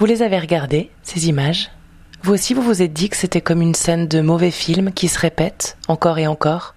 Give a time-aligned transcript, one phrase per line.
[0.00, 1.70] Vous les avez regardées, ces images?
[2.22, 5.08] Vous aussi, vous vous êtes dit que c'était comme une scène de mauvais film qui
[5.08, 6.74] se répète encore et encore?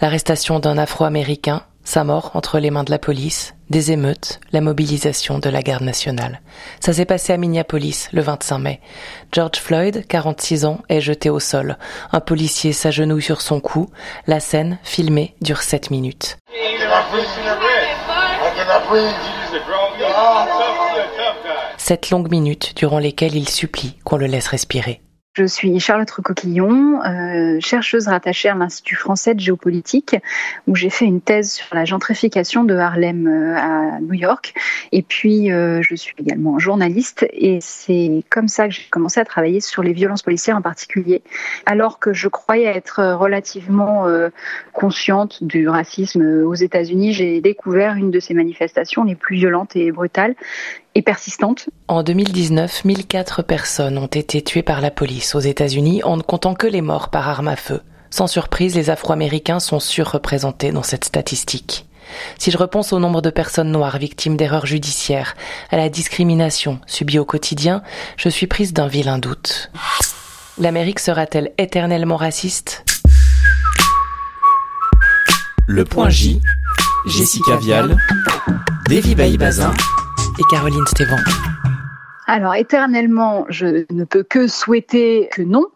[0.00, 5.38] L'arrestation d'un Afro-Américain, sa mort entre les mains de la police, des émeutes, la mobilisation
[5.38, 6.40] de la garde nationale.
[6.80, 8.80] Ça s'est passé à Minneapolis le 25 mai.
[9.30, 11.78] George Floyd, 46 ans, est jeté au sol.
[12.10, 13.88] Un policier s'agenouille sur son cou.
[14.26, 16.38] La scène, filmée, dure 7 minutes.
[21.82, 25.00] Sept longues minutes durant lesquelles il supplie qu'on le laisse respirer.
[25.34, 30.16] Je suis Charlotte Recoquillon, euh, chercheuse rattachée à l'Institut français de géopolitique,
[30.66, 34.54] où j'ai fait une thèse sur la gentrification de Harlem euh, à New York.
[34.90, 39.24] Et puis, euh, je suis également journaliste, et c'est comme ça que j'ai commencé à
[39.24, 41.22] travailler sur les violences policières en particulier,
[41.64, 44.06] alors que je croyais être relativement
[44.72, 47.12] consciente du racisme aux États-Unis.
[47.12, 50.34] J'ai découvert une de ces manifestations les plus violentes et brutales,
[50.94, 51.68] et persistante.
[51.88, 56.54] En 2019, 1004 personnes ont été tuées par la police aux États-Unis en ne comptant
[56.54, 57.82] que les morts par arme à feu.
[58.10, 61.86] Sans surprise, les Afro-Américains sont surreprésentés dans cette statistique.
[62.38, 65.36] Si je repense au nombre de personnes noires victimes d'erreurs judiciaires,
[65.70, 67.82] à la discrimination subie au quotidien,
[68.16, 69.70] je suis prise d'un vilain doute.
[70.58, 72.84] L'Amérique sera-t-elle éternellement raciste?
[75.66, 76.40] Le point J,
[77.06, 77.96] Jessica Vial,
[78.88, 79.72] Davy Baïbazin
[80.38, 81.18] et Caroline Stévan.
[82.32, 85.66] Alors, éternellement, je ne peux que souhaiter que non.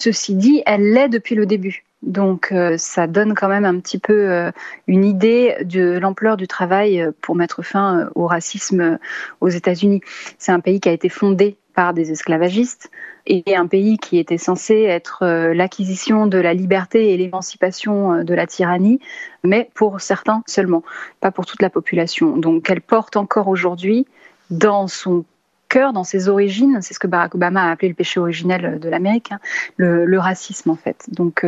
[0.00, 1.84] Ceci dit, elle l'est depuis le début.
[2.02, 4.50] Donc euh, ça donne quand même un petit peu euh,
[4.88, 8.98] une idée de l'ampleur du travail euh, pour mettre fin au racisme
[9.40, 10.00] aux États-Unis.
[10.36, 12.90] C'est un pays qui a été fondé par des esclavagistes
[13.26, 18.48] et un pays qui était censé être l'acquisition de la liberté et l'émancipation de la
[18.48, 18.98] tyrannie,
[19.44, 20.82] mais pour certains seulement,
[21.20, 22.36] pas pour toute la population.
[22.36, 24.06] Donc elle porte encore aujourd'hui
[24.50, 25.24] dans son
[25.70, 28.88] cœur, dans ses origines, c'est ce que Barack Obama a appelé le péché originel de
[28.90, 29.38] l'Amérique, hein,
[29.78, 31.06] le, racisme en fait.
[31.08, 31.46] Donc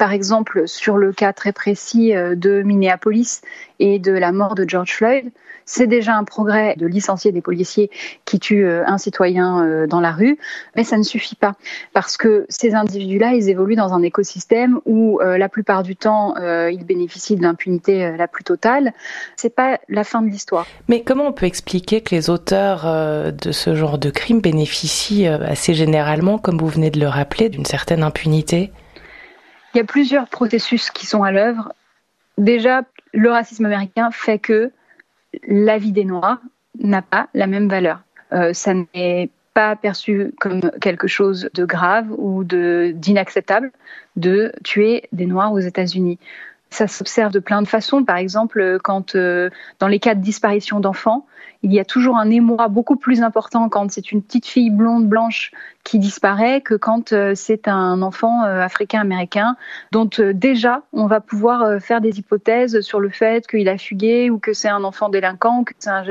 [0.00, 3.42] par exemple, sur le cas très précis euh, de Minneapolis
[3.80, 5.30] et de la mort de George Floyd,
[5.66, 7.90] c'est déjà un progrès de licencier des policiers
[8.24, 10.38] qui tuent euh, un citoyen euh, dans la rue,
[10.74, 11.52] mais ça ne suffit pas
[11.92, 16.84] parce que ces individus-là, ils évoluent dans un écosystème où la plupart du temps, ils
[16.84, 18.94] bénéficient de l'impunité la plus totale.
[19.36, 20.66] C'est pas la fin de l'histoire.
[20.88, 22.84] Mais comment on peut expliquer que les auteurs
[23.32, 27.66] de ce genre de crimes bénéficient assez généralement, comme vous venez de le rappeler, d'une
[27.66, 28.72] certaine impunité?
[29.74, 31.72] Il y a plusieurs processus qui sont à l'œuvre.
[32.38, 32.82] Déjà,
[33.12, 34.70] le racisme américain fait que
[35.46, 36.40] la vie des Noirs
[36.78, 38.00] n'a pas la même valeur.
[38.32, 43.72] Euh, ça n'est pas perçu comme quelque chose de grave ou d'inacceptable
[44.16, 46.18] de tuer des Noirs aux États-Unis.
[46.70, 48.04] Ça s'observe de plein de façons.
[48.04, 49.50] Par exemple, quand euh,
[49.80, 51.26] dans les cas de disparition d'enfants,
[51.62, 55.06] il y a toujours un émoi beaucoup plus important quand c'est une petite fille blonde
[55.06, 55.50] blanche
[55.84, 59.56] qui disparaît que quand euh, c'est un enfant euh, africain-américain
[59.92, 64.38] dont déjà on va pouvoir faire des hypothèses sur le fait qu'il a fugué ou
[64.38, 66.04] que c'est un enfant délinquant, que c'est un,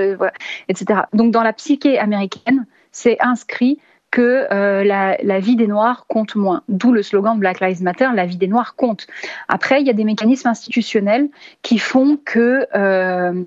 [0.68, 1.02] etc.
[1.14, 3.80] Donc dans la psyché américaine, c'est inscrit
[4.12, 6.64] que euh, la, vie des Noirs compte moins.
[6.68, 9.08] D'où le slogan Black Lives Matter, la vie des Noirs compte.
[9.48, 11.30] Après, il y a des mécanismes institutionnels
[11.62, 13.44] qui font que, euh,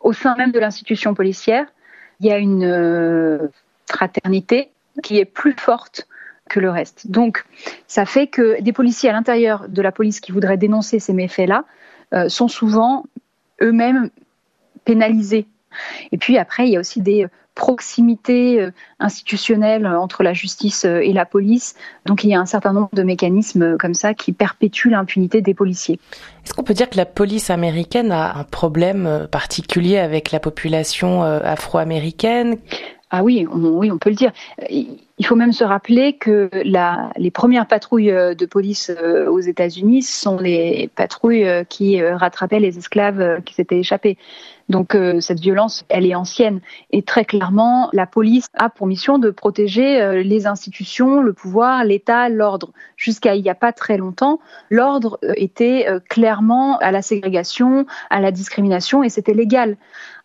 [0.00, 1.66] au sein même de l'institution policière,
[2.20, 3.48] il y a une euh,
[3.86, 4.70] fraternité
[5.02, 6.06] qui est plus forte
[6.48, 7.10] que le reste.
[7.10, 7.44] Donc,
[7.86, 11.64] ça fait que des policiers à l'intérieur de la police qui voudraient dénoncer ces méfaits-là
[12.28, 13.06] sont souvent
[13.60, 14.08] eux-mêmes
[14.84, 15.46] pénalisés.
[16.12, 21.00] Et puis après, il y a aussi des proximité euh, institutionnelle entre la justice euh,
[21.00, 21.74] et la police.
[22.06, 25.40] Donc il y a un certain nombre de mécanismes euh, comme ça qui perpétuent l'impunité
[25.40, 26.00] des policiers.
[26.44, 31.22] Est-ce qu'on peut dire que la police américaine a un problème particulier avec la population
[31.22, 32.58] afro-américaine?
[33.16, 34.32] Ah oui, on, oui, on peut le dire.
[34.70, 36.50] Il faut même se rappeler que
[37.16, 38.90] les premières patrouilles de police
[39.28, 44.18] aux États-Unis sont les patrouilles qui rattrapaient les esclaves qui s'étaient échappés.
[44.68, 46.60] Donc euh, cette violence, elle est ancienne.
[46.90, 51.84] Et très clairement, la police a pour mission de protéger euh, les institutions, le pouvoir,
[51.84, 52.72] l'État, l'ordre.
[52.96, 54.40] Jusqu'à il n'y a pas très longtemps,
[54.70, 59.76] l'ordre euh, était clairement à la ségrégation, à la discrimination, et c'était légal.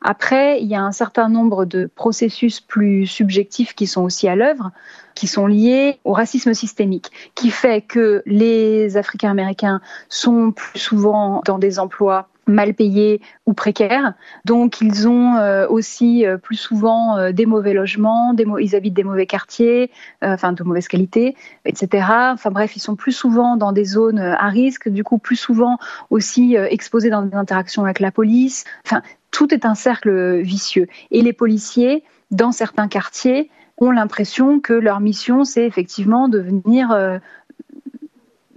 [0.02, 4.36] Après, il y a un certain nombre de processus plus subjectifs qui sont aussi à
[4.36, 4.72] l'œuvre,
[5.14, 11.60] qui sont liés au racisme systémique, qui fait que les Africains-Américains sont plus souvent dans
[11.60, 14.14] des emplois mal payés ou précaires.
[14.44, 19.04] Donc ils ont euh, aussi euh, plus souvent euh, des mauvais logements, ils habitent des
[19.04, 19.92] mauvais quartiers,
[20.22, 21.36] enfin de mauvaise qualité,
[21.66, 22.08] etc.
[22.34, 25.78] Enfin bref, ils sont plus souvent dans des zones à risque, du coup plus souvent
[26.10, 28.66] aussi exposés dans des interactions avec la police.
[28.86, 30.88] Enfin, tout est un cercle vicieux.
[31.12, 36.92] Et les policiers dans certains quartiers, ont l'impression que leur mission, c'est effectivement de venir
[36.92, 37.18] euh,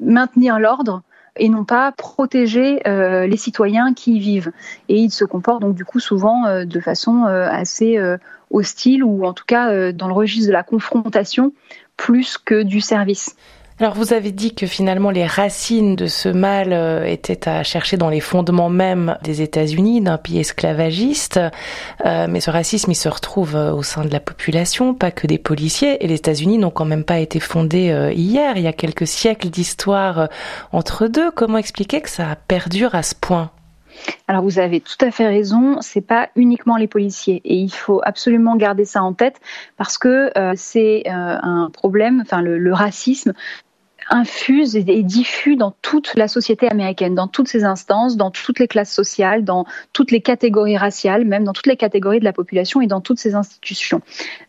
[0.01, 1.03] maintenir l'ordre
[1.37, 4.53] et non pas protéger euh, les citoyens qui y vivent.
[4.89, 7.99] Et ils se comportent donc du coup souvent euh, de façon assez
[8.51, 11.53] hostile ou en tout cas dans le registre de la confrontation
[11.97, 13.37] plus que du service.
[13.81, 17.97] Alors vous avez dit que finalement les racines de ce mal euh, étaient à chercher
[17.97, 21.41] dans les fondements même des États-Unis, d'un pays esclavagiste,
[22.05, 25.27] euh, mais ce racisme il se retrouve euh, au sein de la population, pas que
[25.27, 28.73] des policiers, et les États-Unis n'ont quand même pas été fondés hier, il y a
[28.73, 30.29] quelques siècles d'histoire
[30.73, 31.31] entre deux.
[31.31, 33.51] Comment expliquer que ça perdure à ce point?
[34.29, 38.01] Alors vous avez tout à fait raison, c'est pas uniquement les policiers et il faut
[38.05, 39.41] absolument garder ça en tête
[39.77, 43.33] parce que c'est un problème, enfin le racisme
[44.11, 48.69] infuse et diffus dans toute la société américaine, dans toutes ses instances, dans toutes les
[48.69, 52.81] classes sociales, dans toutes les catégories raciales, même dans toutes les catégories de la population
[52.81, 54.01] et dans toutes ses institutions.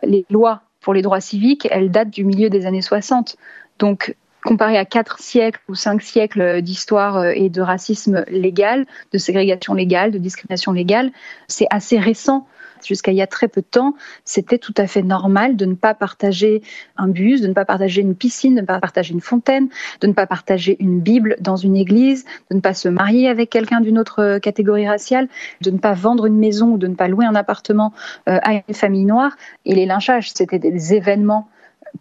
[0.02, 3.38] Les lois pour les droits civiques, elles datent du milieu des années 60.
[3.80, 9.18] Donc, comparé à quatre siècles ou cinq siècles d'histoire euh, et de racisme légal, de
[9.18, 11.12] ségrégation légale, de discrimination légale,
[11.48, 12.46] c'est assez récent
[12.86, 13.96] jusqu'à il y a très peu de temps,
[14.26, 16.62] c'était tout à fait normal de ne pas partager
[16.98, 19.70] un bus, de ne pas partager une piscine, de ne pas partager une fontaine,
[20.02, 23.50] de ne pas partager une Bible dans une église, de ne pas se marier avec
[23.50, 25.28] quelqu'un d'une autre euh, catégorie raciale,
[25.62, 27.94] de ne pas vendre une maison ou de ne pas louer un appartement
[28.28, 29.36] euh, à une famille noire.
[29.66, 31.48] Et les lynchages, c'était des événements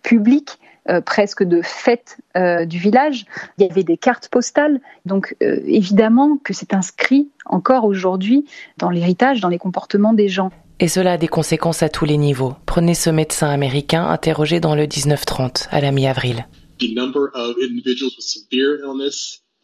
[0.02, 2.18] publics euh, presque de fête
[2.66, 3.26] du village.
[3.58, 4.80] Il y avait des cartes postales.
[5.04, 8.46] Donc évidemment que c'est inscrit encore aujourd'hui
[8.78, 10.50] dans l'héritage, dans les comportements des gens.
[10.80, 12.54] Et cela a des conséquences à tous les niveaux.
[12.66, 16.46] Prenez ce médecin américain interrogé dans le 1930, à la mi-avril.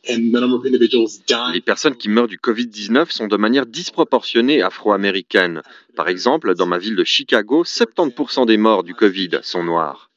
[0.07, 5.63] Les personnes qui meurent du Covid-19 sont de manière disproportionnée afro-américaines.
[5.97, 10.11] Par exemple, dans ma ville de Chicago, 70% des morts du Covid sont noirs.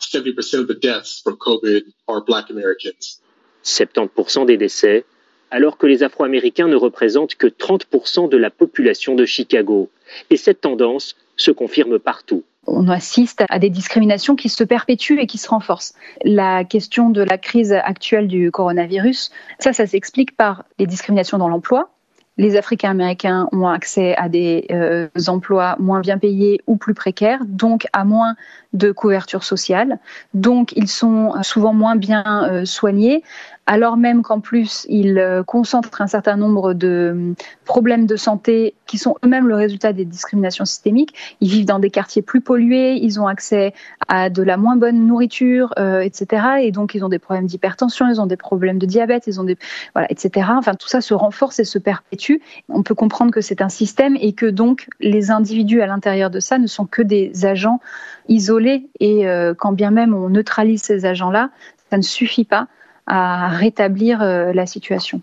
[3.64, 5.06] 70% des décès,
[5.50, 9.90] alors que les Afro-Américains ne représentent que 30% de la population de Chicago.
[10.30, 12.44] Et cette tendance se confirme partout.
[12.74, 15.94] On assiste à des discriminations qui se perpétuent et qui se renforcent.
[16.24, 21.50] La question de la crise actuelle du coronavirus, ça, ça s'explique par les discriminations dans
[21.50, 21.90] l'emploi,
[22.38, 27.42] les Africains américains ont accès à des euh, emplois moins bien payés ou plus précaires,
[27.46, 28.36] donc à moins
[28.74, 30.00] de couverture sociale,
[30.34, 33.22] donc ils sont souvent moins bien euh, soignés,
[33.68, 37.34] alors même qu'en plus ils euh, concentrent un certain nombre de euh,
[37.66, 41.14] problèmes de santé qui sont eux-mêmes le résultat des discriminations systémiques.
[41.40, 43.74] Ils vivent dans des quartiers plus pollués, ils ont accès
[44.08, 46.44] à de la moins bonne nourriture, etc.
[46.62, 49.46] Et donc ils ont des problèmes d'hypertension, ils ont des problèmes de diabète, ils ont
[49.46, 49.58] des
[49.94, 50.48] voilà, etc.
[50.58, 52.38] Enfin tout ça se renforce et se perpétue.
[52.68, 56.40] On peut comprendre que c'est un système et que donc les individus à l'intérieur de
[56.40, 57.80] ça ne sont que des agents
[58.28, 61.50] isolés et euh, quand bien même on neutralise ces agents-là,
[61.90, 62.68] ça ne suffit pas
[63.08, 65.22] à rétablir euh, la situation.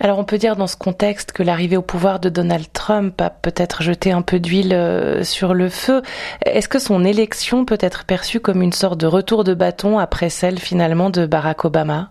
[0.00, 3.30] Alors on peut dire dans ce contexte que l'arrivée au pouvoir de Donald Trump a
[3.30, 6.02] peut-être jeté un peu d'huile euh, sur le feu.
[6.44, 10.30] Est-ce que son élection peut être perçue comme une sorte de retour de bâton après
[10.30, 12.10] celle finalement de Barack Obama?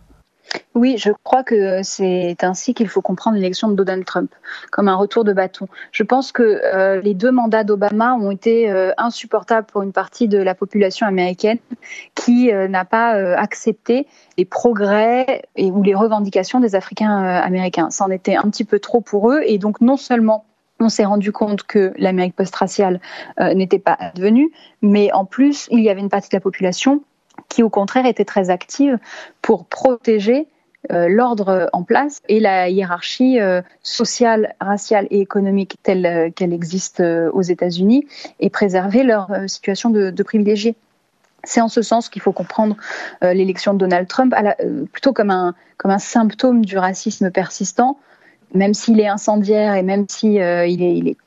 [0.76, 4.32] Oui, je crois que c'est ainsi qu'il faut comprendre l'élection de Donald Trump,
[4.72, 5.68] comme un retour de bâton.
[5.92, 10.28] Je pense que euh, les deux mandats d'Obama ont été euh, insupportables pour une partie
[10.28, 11.58] de la population américaine
[12.14, 14.06] qui euh, n'a pas accepté
[14.38, 17.90] les progrès et, ou les revendications des Africains américains.
[17.90, 20.46] C'en était un petit peu trop pour eux et donc non seulement
[20.80, 23.02] on s'est rendu compte que l'Amérique post-raciale
[23.40, 24.52] n'était pas advenue,
[24.84, 27.02] mais en plus, il y avait une partie de la population
[27.50, 28.98] qui au contraire était très active
[29.42, 30.48] pour protéger
[30.92, 36.54] euh, l'ordre en place et la hiérarchie euh, sociale, raciale et économique telle euh, qu'elle
[36.54, 38.08] existe aux États-Unis
[38.40, 40.76] et préserver leur situation de, de privilégiés.
[41.44, 42.76] C'est en ce sens qu'il faut comprendre
[43.22, 44.36] l'élection de Donald Trump
[44.92, 47.98] plutôt comme un, comme un symptôme du racisme persistant,
[48.54, 51.18] même s'il est incendiaire et même s'il il est, est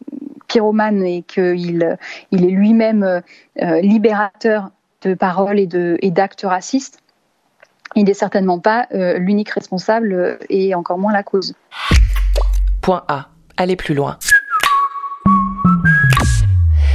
[0.48, 1.96] pyromane et qu'il
[2.32, 3.22] il est lui-même
[3.56, 4.70] libérateur
[5.02, 6.98] de paroles et d'actes racistes,
[7.96, 11.54] il n'est certainement pas euh, l'unique responsable euh, et encore moins la cause.
[12.80, 13.28] Point A.
[13.56, 14.18] Aller plus loin.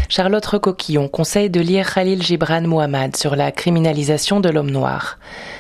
[0.08, 5.20] Charlotte Recoquillon conseille de lire Khalil Gibran Muhammad sur la criminalisation de l'homme noir,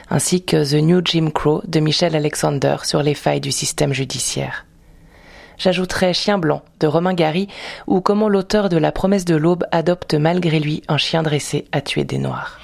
[0.09, 4.65] ainsi que The New Jim Crow de Michel Alexander sur les failles du système judiciaire.
[5.57, 7.47] J'ajouterai Chien blanc de Romain Gary
[7.87, 11.81] ou comment l'auteur de La promesse de l'aube adopte malgré lui un chien dressé à
[11.81, 12.59] tuer des noirs.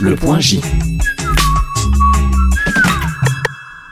[0.00, 0.60] Le point J.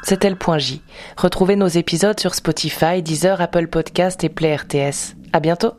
[0.02, 0.80] C'était le point J.
[1.18, 5.14] Retrouvez nos épisodes sur Spotify, Deezer, Apple Podcast et Play RTS.
[5.34, 5.74] À bientôt.